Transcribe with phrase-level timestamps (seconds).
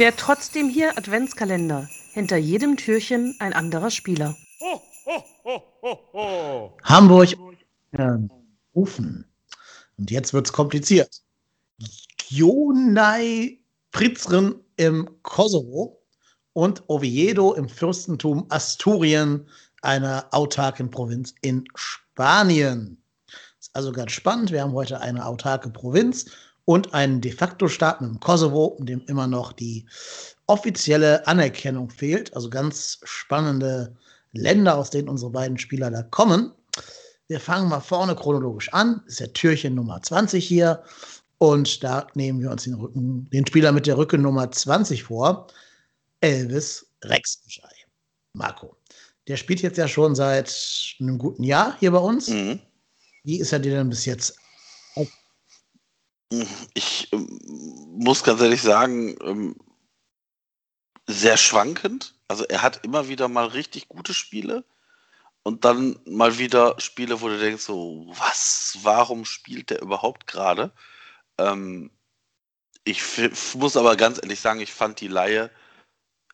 [0.00, 1.86] Wer trotzdem hier Adventskalender.
[2.14, 4.34] Hinter jedem Türchen ein anderer Spieler.
[6.84, 7.36] Hamburg
[8.74, 9.26] rufen.
[9.98, 11.20] Und jetzt wird's kompliziert.
[12.28, 13.58] Jonai
[13.92, 16.02] Pritzren im Kosovo
[16.54, 19.46] und Oviedo im Fürstentum Asturien,
[19.82, 23.02] einer autarken Provinz in Spanien.
[23.60, 24.50] Ist also ganz spannend.
[24.50, 26.30] Wir haben heute eine autarke Provinz
[26.70, 29.86] und einen de facto Staat mit dem Kosovo, in dem immer noch die
[30.46, 32.32] offizielle Anerkennung fehlt.
[32.32, 33.96] Also ganz spannende
[34.30, 36.52] Länder, aus denen unsere beiden Spieler da kommen.
[37.26, 39.02] Wir fangen mal vorne chronologisch an.
[39.04, 40.84] Das ist ja Türchen Nummer 20 hier.
[41.38, 45.48] Und da nehmen wir uns den, Rücken, den Spieler mit der Rückennummer 20 vor.
[46.20, 47.66] Elvis Rexenschei.
[48.34, 48.76] Marco.
[49.26, 50.54] Der spielt jetzt ja schon seit
[51.00, 52.28] einem guten Jahr hier bei uns.
[52.28, 52.60] Mhm.
[53.24, 54.36] Wie ist er dir denn bis jetzt?
[56.74, 57.40] Ich ähm,
[57.96, 59.56] muss ganz ehrlich sagen, ähm,
[61.06, 62.14] sehr schwankend.
[62.28, 64.64] Also er hat immer wieder mal richtig gute Spiele
[65.42, 70.72] und dann mal wieder Spiele, wo du denkst so, was, warum spielt der überhaupt gerade?
[71.38, 71.90] Ähm,
[72.84, 73.02] ich
[73.54, 75.50] muss aber ganz ehrlich sagen, ich fand die Laie,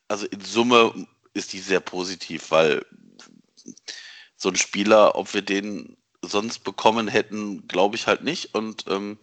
[0.09, 2.85] also in Summe ist die sehr positiv, weil
[4.37, 8.55] so ein Spieler, ob wir den sonst bekommen hätten, glaube ich halt nicht.
[8.55, 9.19] Und ähm,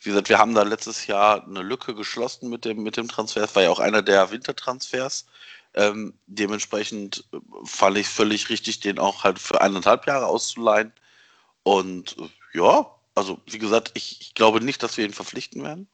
[0.00, 3.44] wie gesagt, wir haben da letztes Jahr eine Lücke geschlossen mit dem, mit dem Transfer.
[3.44, 5.26] Es war ja auch einer der Wintertransfers.
[5.74, 10.92] Ähm, dementsprechend äh, fand ich völlig richtig, den auch halt für eineinhalb Jahre auszuleihen.
[11.62, 15.88] Und äh, ja, also wie gesagt, ich, ich, glaube nicht, dass wir ihn verpflichten werden.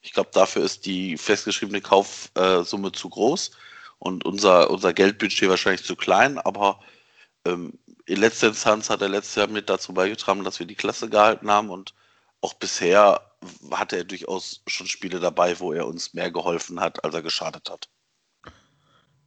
[0.00, 3.52] Ich glaube, dafür ist die festgeschriebene Kaufsumme äh, zu groß
[3.98, 6.80] und unser, unser Geldbudget wahrscheinlich zu klein, aber
[7.44, 11.08] ähm, in letzter Instanz hat er letztes Jahr mit dazu beigetragen, dass wir die Klasse
[11.08, 11.94] gehalten haben und
[12.40, 13.31] auch bisher
[13.70, 17.70] hatte er durchaus schon Spiele dabei, wo er uns mehr geholfen hat, als er geschadet
[17.70, 17.88] hat.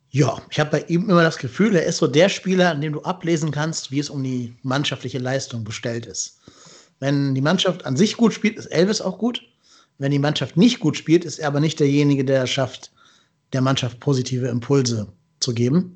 [0.10, 2.94] Ja, ich habe bei ihm immer das Gefühl, er ist so der Spieler, an dem
[2.94, 6.40] du ablesen kannst, wie es um die mannschaftliche Leistung bestellt ist.
[7.00, 9.42] Wenn die Mannschaft an sich gut spielt, ist Elvis auch gut.
[9.98, 12.92] Wenn die Mannschaft nicht gut spielt, ist er aber nicht derjenige, der es schafft,
[13.54, 15.08] der Mannschaft positive Impulse
[15.40, 15.96] zu geben.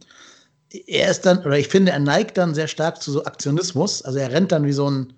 [0.88, 4.02] Er ist dann, oder ich finde, er neigt dann sehr stark zu so Aktionismus.
[4.02, 5.14] Also er rennt dann wie so ein,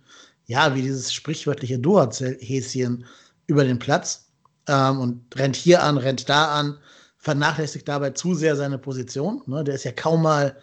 [0.52, 3.06] ja, wie dieses sprichwörtliche Duracell-Häschen
[3.48, 4.28] über den Platz
[4.68, 6.78] ähm, und rennt hier an, rennt da an,
[7.18, 9.42] vernachlässigt dabei zu sehr seine Position.
[9.48, 9.64] Ne?
[9.64, 10.58] Der ist ja kaum mal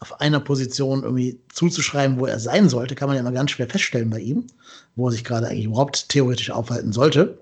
[0.00, 3.68] auf einer Position irgendwie zuzuschreiben, wo er sein sollte, kann man ja immer ganz schwer
[3.68, 4.46] feststellen bei ihm,
[4.96, 7.38] wo er sich gerade eigentlich überhaupt theoretisch aufhalten sollte.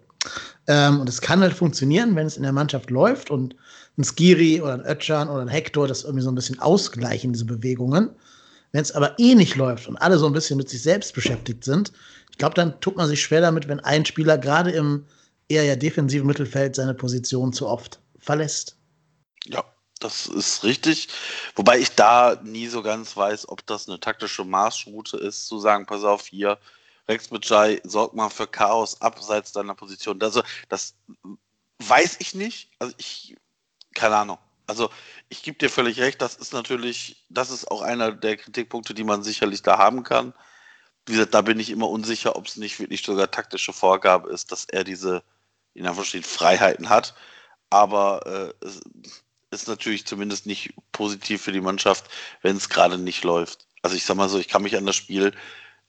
[0.66, 3.56] Ähm, und es kann halt funktionieren, wenn es in der Mannschaft läuft und
[3.96, 7.46] ein Skiri oder ein Ötchan oder ein Hector das irgendwie so ein bisschen ausgleichen, diese
[7.46, 8.10] Bewegungen.
[8.72, 11.64] Wenn es aber eh nicht läuft und alle so ein bisschen mit sich selbst beschäftigt
[11.64, 11.92] sind,
[12.30, 15.06] ich glaube, dann tut man sich schwer damit, wenn ein Spieler gerade im
[15.48, 18.76] eher ja defensiven Mittelfeld seine Position zu oft verlässt.
[19.44, 19.64] Ja,
[20.00, 21.08] das ist richtig.
[21.54, 25.86] Wobei ich da nie so ganz weiß, ob das eine taktische Marschroute ist, zu sagen,
[25.86, 26.58] pass auf, hier,
[27.08, 30.20] Rex Bajai, sorg mal für Chaos abseits deiner Position.
[30.20, 30.94] Also, das
[31.78, 32.70] weiß ich nicht.
[32.78, 33.36] Also, ich,
[33.94, 34.38] keine Ahnung.
[34.66, 34.90] Also,
[35.28, 39.04] ich gebe dir völlig recht, das ist natürlich, das ist auch einer der Kritikpunkte, die
[39.04, 40.34] man sicherlich da haben kann.
[41.06, 44.50] Wie gesagt, da bin ich immer unsicher, ob es nicht wirklich sogar taktische Vorgabe ist,
[44.50, 45.22] dass er diese,
[45.74, 47.14] in Anführungsstrichen, Freiheiten hat.
[47.70, 48.80] Aber äh, es
[49.50, 52.06] ist natürlich zumindest nicht positiv für die Mannschaft,
[52.42, 53.66] wenn es gerade nicht läuft.
[53.82, 55.32] Also ich sag mal so, ich kann mich an das Spiel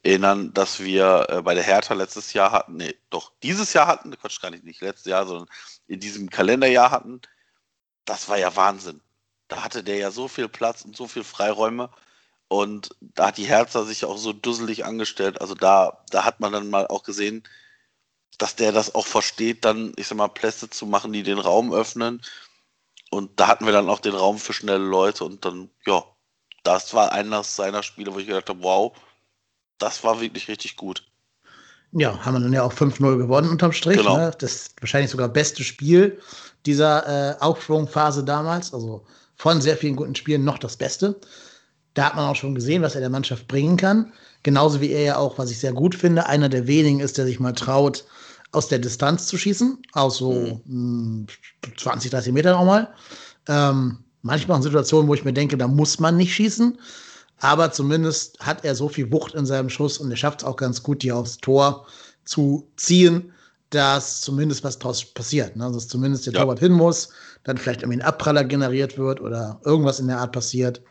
[0.03, 4.15] erinnern, dass wir äh, bei der Hertha letztes Jahr hatten, nee, doch, dieses Jahr hatten,
[4.17, 5.47] Quatsch, gar nicht, nicht letztes Jahr, sondern
[5.88, 7.21] in diesem Kalenderjahr hatten,
[8.07, 9.01] das war ja Wahnsinn.
[9.50, 11.91] Da hatte der ja so viel Platz und so viel Freiräume
[12.50, 15.41] und da hat die Hertha sich auch so dusselig angestellt.
[15.41, 17.44] Also da, da hat man dann mal auch gesehen,
[18.38, 21.73] dass der das auch versteht, dann, ich sag mal, Plätze zu machen, die den Raum
[21.73, 22.22] öffnen.
[23.12, 26.03] Und da hatten wir dann auch den Raum für schnelle Leute und dann, ja,
[26.63, 28.97] das war eines seiner Spiele, wo ich gedacht habe, wow,
[29.79, 31.06] das war wirklich richtig gut.
[31.94, 33.98] Ja, haben wir dann ja auch 5-0 gewonnen unterm Strich.
[33.98, 34.18] Genau.
[34.18, 34.31] Ne?
[34.38, 36.20] Das wahrscheinlich sogar beste Spiel
[36.66, 38.74] dieser äh, Aufschwungphase damals.
[38.74, 39.06] Also
[39.36, 41.19] von sehr vielen guten Spielen noch das Beste.
[41.94, 44.12] Da hat man auch schon gesehen, was er der Mannschaft bringen kann.
[44.44, 47.25] Genauso wie er ja auch, was ich sehr gut finde, einer der wenigen ist, der
[47.25, 48.06] sich mal traut,
[48.51, 49.81] aus der Distanz zu schießen.
[49.94, 51.28] Aus so mhm.
[51.78, 52.90] 20, 30 Metern auch mal.
[53.48, 56.78] Ähm, manchmal in Situationen, wo ich mir denke, da muss man nicht schießen.
[57.39, 60.56] Aber zumindest hat er so viel Wucht in seinem Schuss und er schafft es auch
[60.56, 61.86] ganz gut, die aufs Tor
[62.25, 63.31] zu ziehen,
[63.69, 65.56] dass zumindest was draus passiert.
[65.56, 65.69] Ne?
[65.72, 66.42] Dass zumindest der ja.
[66.42, 67.10] Torwart hin muss,
[67.44, 70.81] dann vielleicht irgendwie ein Abpraller generiert wird oder irgendwas in der Art passiert.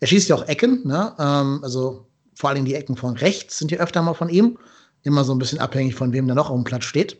[0.00, 1.14] Er schießt ja auch Ecken, ne?
[1.18, 4.58] Ähm, also vor allem die Ecken von rechts sind ja öfter mal von ihm.
[5.02, 7.18] Immer so ein bisschen abhängig von wem da noch auf dem Platz steht.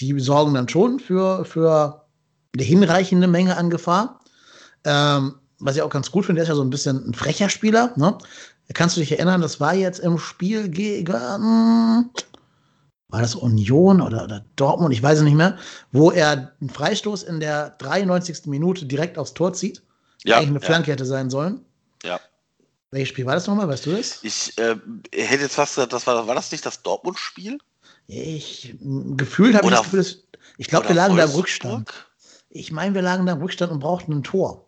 [0.00, 2.04] Die sorgen dann schon für, für
[2.54, 4.20] eine hinreichende Menge an Gefahr.
[4.84, 7.48] Ähm, was ich auch ganz gut finde, der ist ja so ein bisschen ein frecher
[7.48, 7.92] Spieler.
[7.96, 8.16] Ne?
[8.74, 11.10] Kannst du dich erinnern, das war jetzt im Spiel gegen,
[13.08, 15.56] war das Union oder, oder Dortmund, ich weiß es nicht mehr,
[15.90, 18.44] wo er einen Freistoß in der 93.
[18.46, 19.82] Minute direkt aufs Tor zieht.
[20.22, 21.64] Ja, eigentlich eine Flanke hätte sein sollen.
[22.02, 22.20] Ja.
[22.90, 23.68] Welches Spiel war das nochmal?
[23.68, 24.20] Weißt du das?
[24.22, 24.76] Ich äh,
[25.12, 27.58] hätte jetzt fast gesagt, das war, war das nicht das Dortmund-Spiel?
[28.06, 30.06] Ich gefühlt habe ich das Gefühl,
[30.58, 31.26] ich glaube, wir lagen Wolfsburg?
[31.26, 31.92] da im Rückstand.
[32.50, 34.63] Ich meine, wir lagen da im Rückstand und brauchten ein Tor.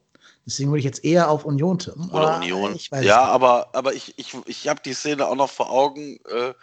[0.46, 2.08] Deswegen würde ich jetzt eher auf Union tippen.
[2.10, 2.78] Oder Union.
[3.02, 6.20] ja, aber, aber ich, ich, ich habe die Szene auch noch vor Augen.
[6.28, 6.54] Äh,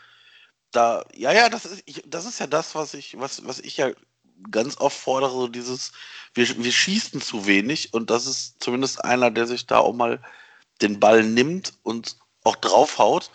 [0.72, 3.78] da, ja, ja, das ist, ich, das ist ja das, was ich, was, was ich
[3.78, 3.92] ja
[4.50, 5.92] ganz oft fordere, so dieses,
[6.34, 10.22] wir, wir schießen zu wenig und das ist zumindest einer, der sich da auch mal
[10.82, 13.32] den Ball nimmt und auch draufhaut.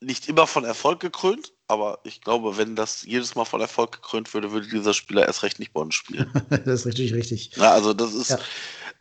[0.00, 4.32] Nicht immer von Erfolg gekrönt, aber ich glaube, wenn das jedes Mal von Erfolg gekrönt
[4.32, 6.30] würde, würde dieser Spieler erst recht nicht Bonn spielen.
[6.50, 7.50] das ist richtig, richtig.
[7.56, 8.38] Ja, also das ist, ja.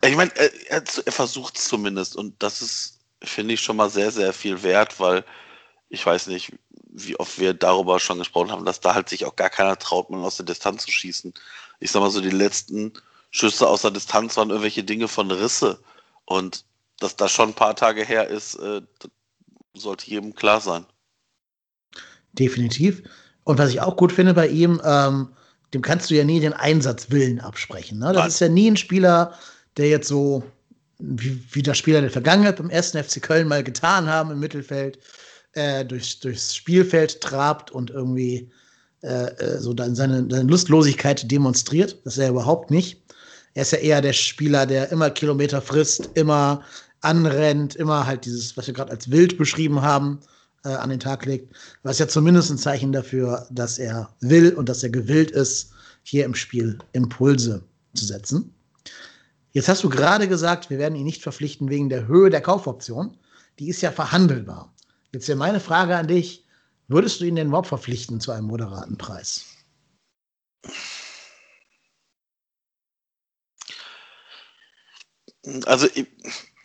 [0.04, 0.52] ich meine, er,
[1.06, 5.00] er versucht es zumindest und das ist, finde ich, schon mal sehr, sehr viel wert,
[5.00, 5.24] weil
[5.90, 6.54] ich weiß nicht,
[6.90, 10.10] wie oft wir darüber schon gesprochen haben, dass da halt sich auch gar keiner traut,
[10.10, 11.34] mal aus der Distanz zu schießen.
[11.80, 12.94] Ich sag mal so, die letzten
[13.30, 15.80] Schüsse aus der Distanz waren irgendwelche Dinge von Risse.
[16.26, 16.66] Und
[17.00, 18.82] dass das schon ein paar Tage her ist, äh,
[19.80, 20.86] sollte jedem klar sein.
[22.34, 23.04] Definitiv.
[23.44, 25.30] Und was ich auch gut finde bei ihm, ähm,
[25.74, 28.00] dem kannst du ja nie den Einsatzwillen absprechen.
[28.00, 28.08] Ne?
[28.08, 28.28] Das Nein.
[28.28, 29.34] ist ja nie ein Spieler,
[29.78, 30.44] der jetzt so,
[31.00, 35.00] wie, wie der Spieler der Vergangenheit beim ersten FC Köln mal getan haben im Mittelfeld,
[35.54, 38.52] äh, durchs, durchs Spielfeld trabt und irgendwie
[39.04, 41.98] äh, äh, so dann seine, seine Lustlosigkeit demonstriert.
[42.04, 43.04] Das ist er überhaupt nicht.
[43.54, 46.64] Er ist ja eher der Spieler, der immer Kilometer frisst, immer
[47.02, 50.20] anrennt, immer halt dieses, was wir gerade als wild beschrieben haben,
[50.64, 51.56] äh, an den Tag legt.
[51.84, 55.72] Was ja zumindest ein Zeichen dafür, dass er will und dass er gewillt ist,
[56.04, 57.64] hier im Spiel Impulse
[57.94, 58.54] zu setzen.
[59.52, 63.18] Jetzt hast du gerade gesagt, wir werden ihn nicht verpflichten wegen der Höhe der Kaufoption.
[63.60, 64.74] Die ist ja verhandelbar.
[65.14, 66.46] Jetzt wäre meine Frage an dich:
[66.88, 69.46] Würdest du ihn denn überhaupt verpflichten zu einem moderaten Preis?
[75.66, 75.88] Also,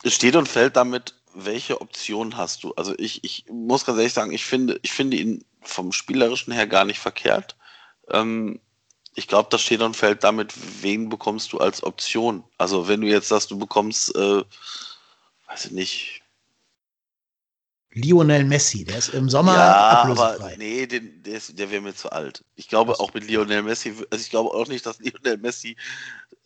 [0.03, 2.75] es steht und fällt damit, welche Option hast du?
[2.75, 6.67] Also, ich, ich muss ganz ehrlich sagen, ich finde, ich finde ihn vom Spielerischen her
[6.67, 7.57] gar nicht verkehrt.
[8.11, 8.61] Ähm,
[9.15, 10.53] ich glaube, das steht und fällt damit,
[10.83, 12.45] wen bekommst du als Option?
[12.59, 14.43] Also, wenn du jetzt sagst, du bekommst, äh,
[15.49, 16.22] weiß ich nicht,
[17.95, 20.35] Lionel Messi, der ist im Sommer ja, ablösefrei.
[20.35, 22.45] Aber nee, den, der, der wäre mir zu alt.
[22.57, 25.77] Ich glaube auch mit Lionel Messi, also ich glaube auch nicht, dass Lionel Messi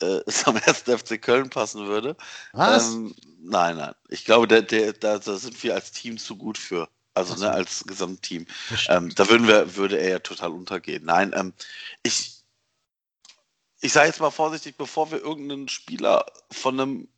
[0.00, 2.16] äh, zum ersten FC Köln passen würde.
[2.52, 2.92] Was?
[2.92, 3.94] Ähm, nein, nein.
[4.08, 6.88] Ich glaube, der, der, da, da sind wir als Team zu gut für.
[7.14, 8.44] Also ne, als Gesamtteam.
[8.88, 11.04] Ähm, da würden wir, würde er ja total untergehen.
[11.06, 11.54] Nein, ähm,
[12.02, 12.42] ich,
[13.80, 17.08] ich sage jetzt mal vorsichtig, bevor wir irgendeinen Spieler von einem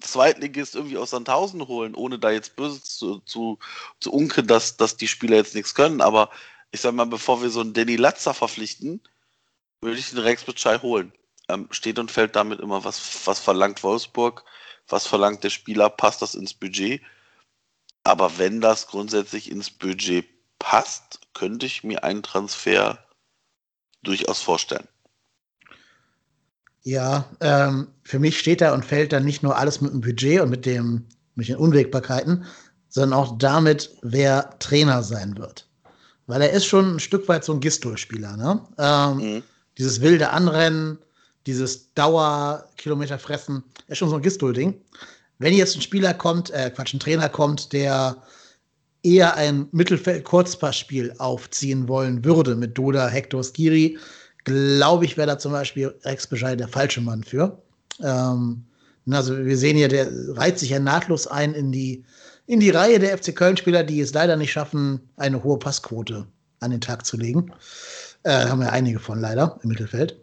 [0.00, 3.58] Zweitligist irgendwie aus Sandhausen holen, ohne da jetzt böse zu, zu,
[4.00, 6.00] zu unken, dass, dass die Spieler jetzt nichts können.
[6.00, 6.30] Aber
[6.72, 9.00] ich sag mal, bevor wir so einen Danny Latzer verpflichten,
[9.80, 11.12] würde ich den Rex Bitschei holen.
[11.48, 14.44] Ähm, steht und fällt damit immer, was, was verlangt Wolfsburg,
[14.88, 17.02] was verlangt der Spieler, passt das ins Budget.
[18.04, 20.26] Aber wenn das grundsätzlich ins Budget
[20.58, 23.04] passt, könnte ich mir einen Transfer
[24.02, 24.88] durchaus vorstellen.
[26.82, 30.40] Ja, ähm, für mich steht da und fällt dann nicht nur alles mit dem Budget
[30.40, 32.44] und mit, dem, mit den Unwägbarkeiten,
[32.88, 35.66] sondern auch damit, wer Trainer sein wird.
[36.26, 38.36] Weil er ist schon ein Stück weit so ein Gistol-Spieler.
[38.36, 38.60] Ne?
[38.78, 39.42] Ähm, mhm.
[39.78, 40.98] Dieses wilde Anrennen,
[41.46, 44.74] dieses Dauerkilometer fressen, ist schon so ein Gistol-Ding.
[45.38, 48.16] Wenn jetzt ein Spieler kommt, äh, Quatsch, ein Trainer kommt, der
[49.02, 53.98] eher ein Mittelfeld-Kurzpassspiel aufziehen wollen würde mit Doda, Hector, Skiri,
[54.44, 57.62] glaube ich, wäre da zum Beispiel Rex Bescheid der falsche Mann für.
[58.02, 58.64] Ähm,
[59.10, 62.04] also wir sehen hier, der reiht sich ja nahtlos ein in die,
[62.46, 66.26] in die Reihe der FC Köln-Spieler, die es leider nicht schaffen, eine hohe Passquote
[66.60, 67.52] an den Tag zu legen.
[68.22, 70.16] Äh, haben wir einige von leider im Mittelfeld.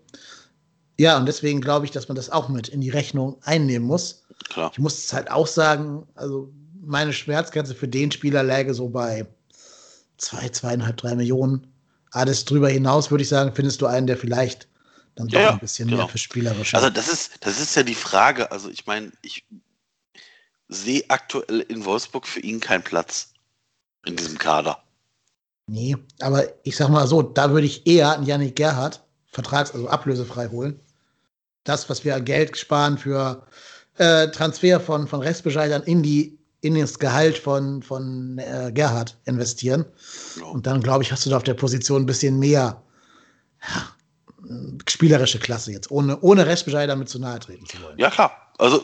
[0.99, 4.23] Ja, und deswegen glaube ich, dass man das auch mit in die Rechnung einnehmen muss.
[4.49, 4.71] Klar.
[4.73, 9.27] Ich muss es halt auch sagen, also meine Schmerzgrenze für den Spieler läge so bei
[10.17, 11.67] zwei, zweieinhalb, drei Millionen.
[12.11, 14.67] Alles drüber hinaus, würde ich sagen, findest du einen, der vielleicht
[15.15, 16.03] dann doch ja, ein bisschen genau.
[16.03, 18.51] mehr für spielerisch Also das ist, das ist ja die Frage.
[18.51, 19.45] Also ich meine, ich
[20.69, 23.33] sehe aktuell in Wolfsburg für ihn keinen Platz
[24.05, 24.83] in diesem Kader.
[25.67, 29.87] Nee, aber ich sag mal so, da würde ich eher einen Yannick Gerhardt vertrags-, also
[29.89, 30.79] ablösefrei holen.
[31.63, 33.45] Das, was wir an Geld sparen für
[33.97, 36.36] äh, Transfer von, von Restbescheidern in die
[36.75, 39.85] in das Gehalt von, von äh, Gerhard investieren.
[40.51, 42.81] Und dann, glaube ich, hast du da auf der Position ein bisschen mehr,
[43.61, 43.87] ja,
[44.87, 47.97] spielerische Klasse jetzt, ohne, ohne Restbescheid damit zu nahe treten zu wollen.
[47.97, 48.31] Ja, klar.
[48.57, 48.83] Also,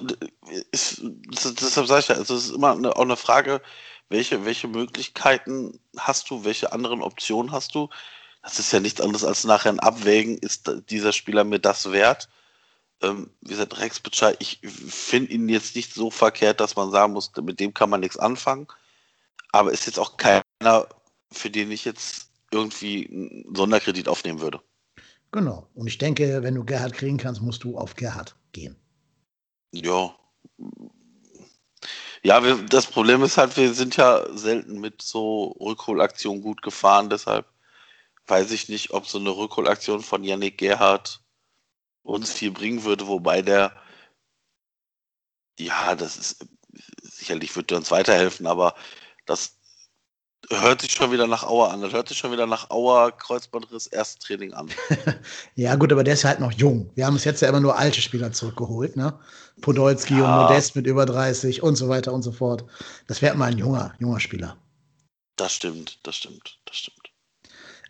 [0.72, 3.62] ist, deshalb sage ich ja, also es ist immer eine, auch eine Frage,
[4.10, 7.90] welche, welche Möglichkeiten hast du, welche anderen Optionen hast du.
[8.44, 12.30] Das ist ja nichts anderes als nachher ein Abwägen, ist dieser Spieler mir das wert?
[13.04, 17.14] Ähm, wie gesagt, Rex Bitschei, ich finde ihn jetzt nicht so verkehrt, dass man sagen
[17.14, 18.68] muss, mit dem kann man nichts anfangen.
[19.52, 20.88] Aber ist jetzt auch keiner,
[21.32, 24.62] für den ich jetzt irgendwie einen Sonderkredit aufnehmen würde.
[25.32, 25.68] Genau.
[25.74, 28.76] Und ich denke, wenn du Gerhard kriegen kannst, musst du auf Gerhard gehen.
[29.72, 30.16] Ja.
[32.24, 37.10] Ja, wir, das Problem ist halt, wir sind ja selten mit so Rückholaktionen gut gefahren,
[37.10, 37.46] deshalb
[38.28, 41.23] weiß ich nicht, ob so eine Rückholaktion von Yannick Gerhard
[42.04, 43.74] uns viel bringen würde, wobei der,
[45.58, 46.46] ja, das ist,
[47.02, 48.76] sicherlich wird er uns weiterhelfen, aber
[49.26, 49.58] das
[50.50, 51.82] hört sich schon wieder nach Auer an.
[51.82, 54.70] Das hört sich schon wieder nach Auer Kreuzbandriss erstes Training an.
[55.56, 56.92] ja, gut, aber der ist halt noch jung.
[56.96, 59.18] Wir haben es jetzt ja immer nur alte Spieler zurückgeholt, ne?
[59.62, 60.26] Podolski ja.
[60.26, 62.66] und Modest mit über 30 und so weiter und so fort.
[63.08, 64.58] Das wäre mal ein junger, junger Spieler.
[65.36, 67.12] Das stimmt, das stimmt, das stimmt.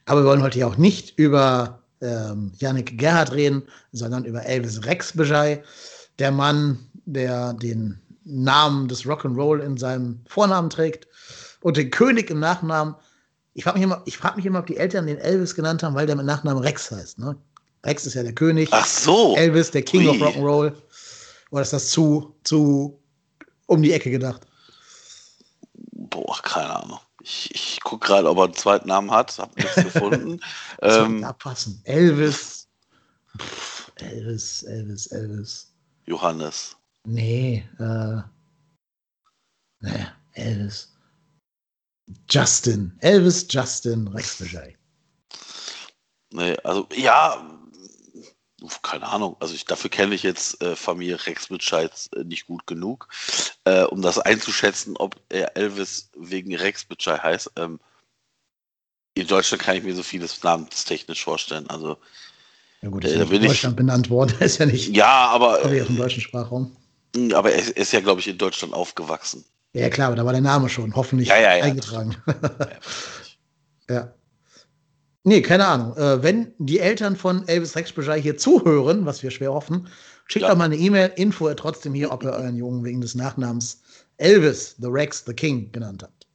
[0.06, 4.86] Aber wir wollen heute ja auch nicht über ähm, Yannick Gerhardt reden, sondern über Elvis
[4.86, 5.64] Rexbejai,
[6.20, 11.08] der Mann, der den Namen des Rock'n'Roll in seinem Vornamen trägt
[11.62, 12.96] und den König im Nachnamen.
[13.54, 16.08] Ich frage mich, immer, frag mich immer, ob die Eltern den Elvis genannt haben, weil
[16.08, 17.20] der mit Nachnamen Rex heißt.
[17.20, 17.36] Ne?
[17.86, 18.70] Rex ist ja der König.
[18.72, 19.36] Ach so.
[19.36, 20.10] Elvis, der King Ui.
[20.10, 20.74] of Rock'n'Roll.
[21.52, 23.00] Oder ist das zu, zu
[23.68, 24.42] um die Ecke gedacht?
[25.92, 27.00] Boah, keine Ahnung.
[27.24, 29.38] Ich, ich gucke gerade, ob er einen zweiten Namen hat.
[29.40, 30.42] Hab nichts gefunden.
[30.82, 31.80] ähm, da passen.
[31.86, 32.68] Elvis.
[33.38, 35.74] Pff, Elvis, Elvis, Elvis.
[36.06, 36.76] Johannes.
[37.06, 38.22] Nee, äh.
[39.80, 40.94] Nee, Elvis.
[42.30, 42.92] Justin.
[43.00, 44.76] Elvis Justin Rexbejai.
[46.32, 47.42] Nee, also ja,
[48.82, 49.36] keine Ahnung.
[49.40, 53.08] Also ich, dafür kenne ich jetzt äh, Familie Rex Bitscheids äh, nicht gut genug,
[53.66, 57.52] äh, um das einzuschätzen, ob er Elvis wegen Rex Bitschei heißt.
[57.58, 57.80] Ähm,
[59.16, 61.70] in Deutschland kann ich mir so vieles namenstechnisch vorstellen.
[61.70, 61.98] Also
[62.82, 64.96] ja gut, ist äh, in Deutschland ich, benannt worden, ist ja nicht.
[64.96, 66.76] Ja, aber im deutschen Sprachraum.
[67.16, 69.46] Hm, aber er ist ja, glaube ich, in Deutschland aufgewachsen.
[69.74, 72.16] Ja, klar, aber da war der Name schon hoffentlich ja, ja, ja, eingetragen.
[73.90, 74.14] ja.
[75.24, 75.96] Nee, keine Ahnung.
[75.96, 79.88] Äh, wenn die Eltern von Elvis Rexbejai hier zuhören, was wir schwer hoffen,
[80.28, 83.82] schickt doch mal eine E-Mail, info trotzdem hier, ob ihr euren Jungen wegen des Nachnamens
[84.18, 86.28] Elvis, The Rex, The King genannt habt.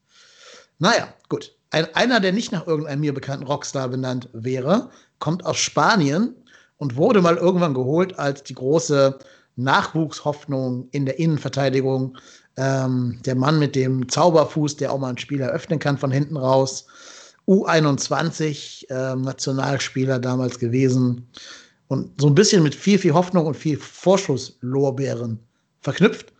[0.78, 1.54] Naja, gut.
[1.70, 6.34] Ein, einer, der nicht nach irgendeinem mir bekannten Rockstar benannt wäre, kommt aus Spanien
[6.78, 9.18] und wurde mal irgendwann geholt als die große
[9.56, 12.16] Nachwuchshoffnung in der Innenverteidigung
[12.56, 16.38] ähm, der Mann mit dem Zauberfuß, der auch mal ein Spiel eröffnen kann von hinten
[16.38, 16.86] raus.
[17.48, 21.26] U21 äh, Nationalspieler damals gewesen
[21.88, 25.38] und so ein bisschen mit viel, viel Hoffnung und viel Vorschusslorbeeren
[25.80, 26.34] verknüpft,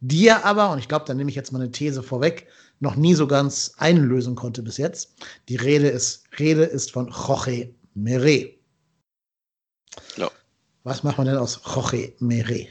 [0.00, 2.48] die er aber, und ich glaube, da nehme ich jetzt mal eine These vorweg,
[2.80, 5.14] noch nie so ganz einlösen konnte bis jetzt.
[5.48, 8.50] Die Rede ist, Rede ist von Jorge Mere.
[10.16, 10.30] Ja.
[10.82, 12.68] Was macht man denn aus Jorge Mere?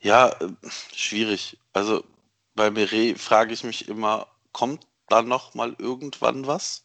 [0.00, 0.48] Ja, äh,
[0.94, 1.58] schwierig.
[1.72, 2.04] Also
[2.54, 6.84] bei Meret frage ich mich immer, kommt da noch mal irgendwann was?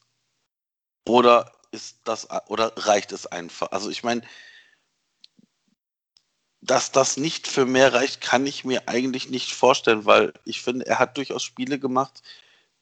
[1.06, 3.72] Oder ist das oder reicht es einfach?
[3.72, 4.22] Also ich meine,
[6.62, 10.86] dass das nicht für mehr reicht, kann ich mir eigentlich nicht vorstellen, weil ich finde,
[10.86, 12.22] er hat durchaus Spiele gemacht,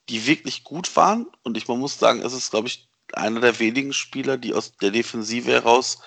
[0.09, 1.27] die wirklich gut waren.
[1.43, 4.75] Und ich man muss sagen, es ist, glaube ich, einer der wenigen Spieler, die aus
[4.77, 5.99] der Defensive heraus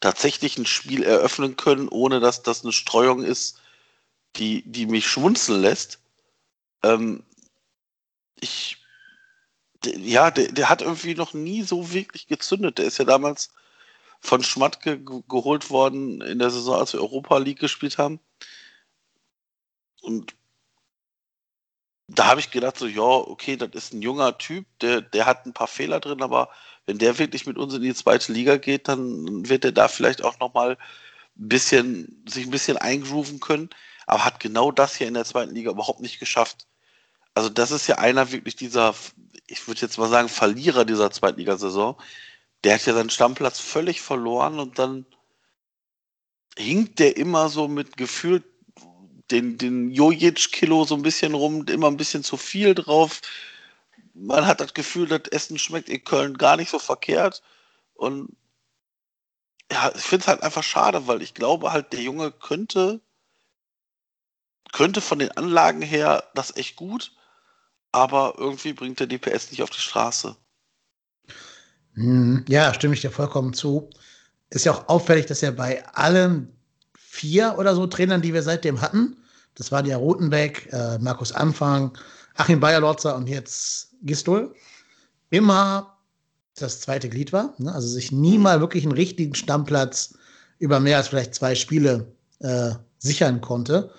[0.00, 3.60] tatsächlich ein Spiel eröffnen können, ohne dass das eine Streuung ist,
[4.36, 6.00] die, die mich schmunzeln lässt.
[6.82, 7.24] Ähm,
[8.40, 8.78] ich,
[9.84, 12.78] ja, der, der hat irgendwie noch nie so wirklich gezündet.
[12.78, 13.50] Der ist ja damals
[14.20, 18.20] von Schmatke geholt worden in der Saison, als wir Europa League gespielt haben.
[20.02, 20.34] Und
[22.08, 25.46] da habe ich gedacht, so, ja, okay, das ist ein junger Typ, der, der hat
[25.46, 26.50] ein paar Fehler drin, aber
[26.86, 30.24] wenn der wirklich mit uns in die zweite Liga geht, dann wird er da vielleicht
[30.24, 33.70] auch nochmal ein bisschen, sich ein bisschen eingrooven können,
[34.06, 36.66] aber hat genau das hier in der zweiten Liga überhaupt nicht geschafft.
[37.34, 38.94] Also das ist ja einer wirklich dieser,
[39.46, 41.96] ich würde jetzt mal sagen, Verlierer dieser Zweitligasaison.
[42.64, 45.06] Der hat ja seinen Stammplatz völlig verloren und dann
[46.58, 48.44] hinkt der immer so mit gefühlt
[49.30, 53.20] den, den Jojic-Kilo so ein bisschen rum, immer ein bisschen zu viel drauf
[54.14, 57.42] man hat das Gefühl, das Essen schmeckt in Köln gar nicht so verkehrt.
[57.94, 58.36] Und
[59.70, 63.00] ja, ich finde es halt einfach schade, weil ich glaube halt, der Junge könnte,
[64.72, 67.12] könnte von den Anlagen her das echt gut,
[67.92, 70.36] aber irgendwie bringt er die PS nicht auf die Straße.
[71.94, 73.90] Hm, ja, stimme ich dir vollkommen zu.
[74.50, 76.56] Ist ja auch auffällig, dass er bei allen
[76.96, 79.16] vier oder so Trainern, die wir seitdem hatten,
[79.54, 81.96] das waren ja Rotenbeck, äh, Markus Anfang,
[82.36, 84.54] Achim Bayerlotzer und jetzt Gistol,
[85.30, 85.98] immer
[86.56, 87.54] das zweite Glied war.
[87.58, 87.72] Ne?
[87.72, 90.14] Also sich nie mal wirklich einen richtigen Stammplatz
[90.58, 93.92] über mehr als vielleicht zwei Spiele äh, sichern konnte.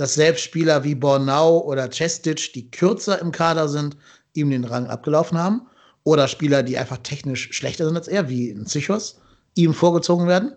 [0.00, 3.98] Dass selbst Spieler wie Bornau oder Cestic, die kürzer im Kader sind,
[4.32, 5.66] ihm den Rang abgelaufen haben.
[6.04, 9.20] Oder Spieler, die einfach technisch schlechter sind als er, wie ein Zichos,
[9.56, 10.56] ihm vorgezogen werden.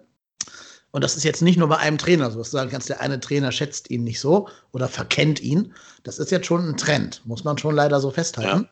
[0.92, 3.02] Und das ist jetzt nicht nur bei einem Trainer so, dass du sagen kannst, der
[3.02, 5.74] eine Trainer schätzt ihn nicht so oder verkennt ihn.
[6.04, 8.70] Das ist jetzt schon ein Trend, muss man schon leider so festhalten.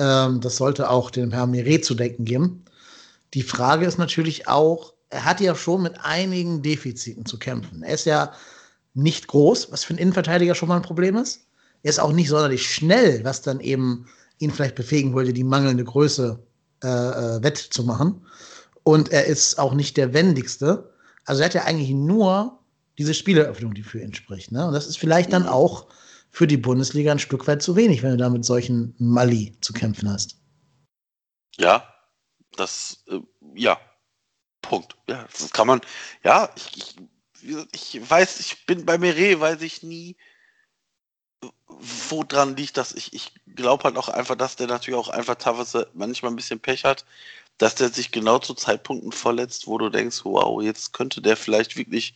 [0.00, 0.26] Ja.
[0.26, 2.64] Ähm, das sollte auch dem Herrn Mire zu denken geben.
[3.34, 7.84] Die Frage ist natürlich auch, er hat ja schon mit einigen Defiziten zu kämpfen.
[7.84, 8.32] Er ist ja
[8.98, 11.46] nicht groß, was für einen Innenverteidiger schon mal ein Problem ist.
[11.82, 14.06] Er ist auch nicht sonderlich schnell, was dann eben
[14.38, 16.38] ihn vielleicht befähigen wollte, die mangelnde Größe
[16.82, 18.26] äh, äh, wettzumachen.
[18.82, 20.92] Und er ist auch nicht der wendigste.
[21.24, 22.58] Also er hat ja eigentlich nur
[22.98, 24.50] diese Spieleröffnung, die für ihn spricht.
[24.50, 24.66] Ne?
[24.66, 25.86] Und das ist vielleicht dann auch
[26.30, 29.72] für die Bundesliga ein Stück weit zu wenig, wenn du da mit solchen Mali zu
[29.72, 30.36] kämpfen hast.
[31.56, 31.84] Ja,
[32.56, 33.20] das, äh,
[33.54, 33.78] ja,
[34.62, 34.96] Punkt.
[35.08, 35.80] Ja, das kann man,
[36.24, 36.96] ja, ich, ich,
[37.72, 40.16] ich weiß, ich bin bei Meret, weiß ich nie,
[41.68, 45.36] wo dran liegt, dass ich, ich glaube halt auch einfach, dass der natürlich auch einfach
[45.36, 47.04] teilweise manchmal ein bisschen Pech hat,
[47.58, 51.76] dass der sich genau zu Zeitpunkten verletzt, wo du denkst, wow, jetzt könnte der vielleicht
[51.76, 52.14] wirklich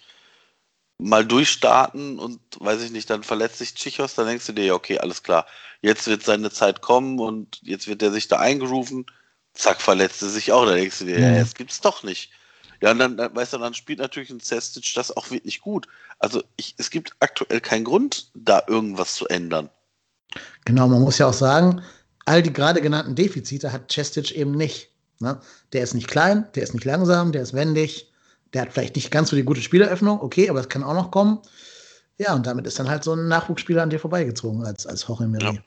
[0.98, 4.74] mal durchstarten und weiß ich nicht, dann verletzt sich Chichos, dann denkst du dir, ja,
[4.74, 5.46] okay, alles klar,
[5.80, 9.06] jetzt wird seine Zeit kommen und jetzt wird er sich da eingerufen,
[9.52, 12.30] zack, verletzt er sich auch, dann denkst du dir, ja, jetzt gibt's doch nicht.
[12.82, 15.86] Ja, und dann, dann, weißt du, dann spielt natürlich ein Cestic das auch wirklich gut.
[16.18, 19.70] Also ich, es gibt aktuell keinen Grund, da irgendwas zu ändern.
[20.64, 21.80] Genau, man muss ja auch sagen,
[22.24, 24.90] all die gerade genannten Defizite hat Cestic eben nicht.
[25.20, 25.40] Ne?
[25.72, 28.12] Der ist nicht klein, der ist nicht langsam, der ist wendig,
[28.52, 31.12] der hat vielleicht nicht ganz so die gute Spieleröffnung, okay, aber das kann auch noch
[31.12, 31.38] kommen.
[32.18, 35.28] Ja, und damit ist dann halt so ein Nachwuchsspieler an dir vorbeigezogen als, als Jorge
[35.28, 35.44] Miri.
[35.44, 35.62] Ja.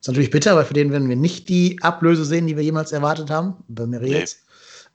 [0.00, 2.92] Ist natürlich bitter, weil für den werden wir nicht die Ablöse sehen, die wir jemals
[2.92, 3.56] erwartet haben.
[3.66, 4.18] Bei Miri nee.
[4.20, 4.38] jetzt.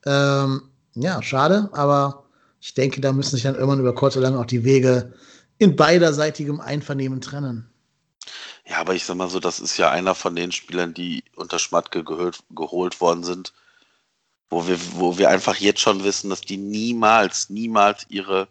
[0.05, 2.25] Ähm, ja, schade, aber
[2.61, 5.13] ich denke, da müssen sich dann irgendwann über kurz oder lang auch die Wege
[5.57, 7.69] in beiderseitigem Einvernehmen trennen.
[8.67, 11.59] Ja, aber ich sag mal so, das ist ja einer von den Spielern, die unter
[11.59, 13.53] Schmatke geholt, geholt worden sind,
[14.49, 18.47] wo wir, wo wir einfach jetzt schon wissen, dass die niemals, niemals ihre,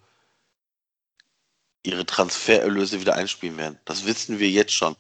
[1.82, 3.80] ihre Transfererlöse wieder einspielen werden.
[3.84, 4.94] Das wissen wir jetzt schon.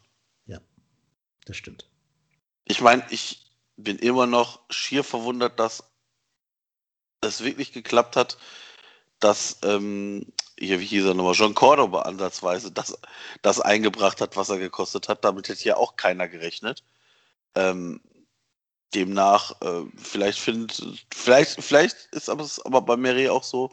[0.46, 0.58] Ja,
[1.44, 1.88] das stimmt.
[2.64, 5.84] Ich meine, ich bin immer noch schier verwundert, dass
[7.24, 8.38] es wirklich geklappt hat,
[9.20, 10.26] dass, ähm,
[10.58, 12.98] hier, wie hieß er nochmal, John Cordoba ansatzweise das,
[13.42, 15.24] das eingebracht hat, was er gekostet hat.
[15.24, 16.84] Damit hätte ja auch keiner gerechnet.
[17.54, 18.00] Ähm,
[18.94, 20.82] demnach, äh, vielleicht findet,
[21.12, 23.70] vielleicht, vielleicht ist es aber bei Mary auch so,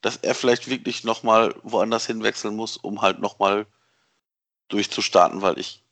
[0.00, 3.66] dass er vielleicht wirklich nochmal woanders hinwechseln muss, um halt nochmal
[4.68, 5.82] durchzustarten, weil ich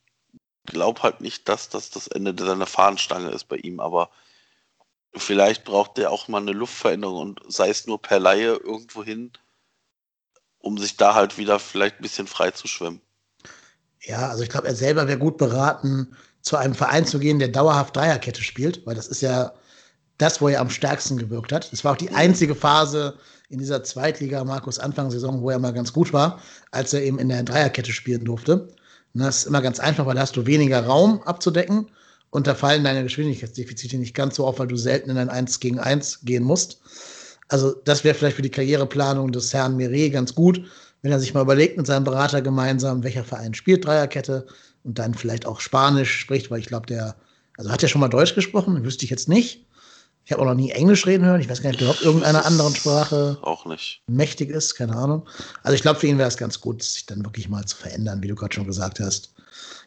[0.64, 4.10] glaube halt nicht, dass das das Ende seiner Fahnenstange ist bei ihm, aber
[5.16, 9.32] vielleicht braucht der auch mal eine Luftveränderung und sei es nur per Laie irgendwo hin,
[10.58, 13.00] um sich da halt wieder vielleicht ein bisschen frei zu schwimmen.
[14.00, 17.48] Ja, also ich glaube, er selber wäre gut beraten, zu einem Verein zu gehen, der
[17.48, 19.52] dauerhaft Dreierkette spielt, weil das ist ja
[20.18, 21.72] das, wo er am stärksten gewirkt hat.
[21.72, 25.92] Das war auch die einzige Phase in dieser Zweitliga Markus Anfangssaison, wo er mal ganz
[25.92, 28.68] gut war, als er eben in der Dreierkette spielen durfte.
[29.14, 31.90] Und das ist immer ganz einfach, weil da hast du weniger Raum abzudecken
[32.36, 35.58] und da fallen deine Geschwindigkeitsdefizite nicht ganz so auf, weil du selten in ein 1
[35.58, 36.82] gegen 1 gehen musst.
[37.48, 40.62] Also das wäre vielleicht für die Karriereplanung des Herrn Mire ganz gut,
[41.00, 44.46] wenn er sich mal überlegt mit seinem Berater gemeinsam, welcher Verein spielt Dreierkette
[44.84, 47.16] und dann vielleicht auch Spanisch spricht, weil ich glaube, der,
[47.56, 49.64] also hat er schon mal Deutsch gesprochen, wüsste ich jetzt nicht.
[50.26, 51.40] Ich habe auch noch nie Englisch reden hören.
[51.40, 54.02] Ich weiß gar nicht, ob überhaupt irgendeiner anderen Sprache auch nicht.
[54.08, 55.26] mächtig ist, keine Ahnung.
[55.62, 58.22] Also ich glaube, für ihn wäre es ganz gut, sich dann wirklich mal zu verändern,
[58.22, 59.32] wie du gerade schon gesagt hast.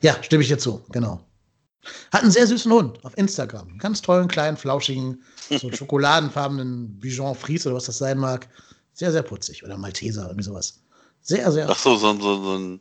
[0.01, 1.28] Ja, stimme ich dir zu, genau.
[2.11, 3.77] Hat einen sehr süßen Hund auf Instagram.
[3.77, 8.47] Ganz tollen, kleinen, flauschigen, so schokoladenfarbenen Bijon Fries oder was das sein mag.
[8.93, 9.63] Sehr, sehr putzig.
[9.63, 10.81] Oder Malteser, irgendwie sowas.
[11.21, 11.69] Sehr, sehr.
[11.69, 12.79] Ach so, so, so, so ein.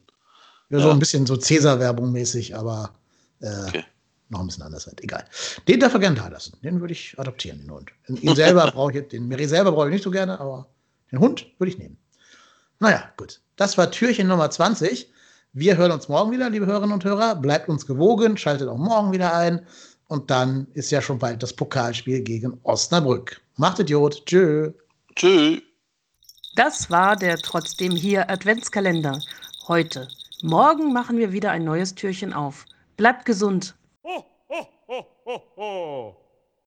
[0.70, 2.92] Ja, so ein bisschen so Cäsar-Werbung mäßig, aber
[3.40, 3.84] äh, okay.
[4.28, 5.02] noch ein bisschen anders halt.
[5.02, 5.24] Egal.
[5.66, 6.58] Den darf er gerne da lassen.
[6.62, 7.90] Den würde ich adoptieren, den Hund.
[8.08, 10.68] Ihn selber brauche ich, den Mary selber brauche ich nicht so gerne, aber
[11.10, 11.96] den Hund würde ich nehmen.
[12.80, 13.40] Naja, gut.
[13.56, 15.10] Das war Türchen Nummer 20.
[15.54, 17.34] Wir hören uns morgen wieder, liebe Hörerinnen und Hörer.
[17.34, 19.66] Bleibt uns gewogen, schaltet auch morgen wieder ein.
[20.06, 23.40] Und dann ist ja schon bald das Pokalspiel gegen Osnabrück.
[23.56, 24.24] Macht Idiot.
[24.26, 24.72] Tschö.
[25.16, 25.60] Tschö.
[26.54, 29.18] Das war der trotzdem hier Adventskalender.
[29.68, 30.08] Heute.
[30.42, 32.64] Morgen machen wir wieder ein neues Türchen auf.
[32.96, 33.74] Bleibt gesund.
[34.04, 36.27] Ho, ho, ho, ho, ho.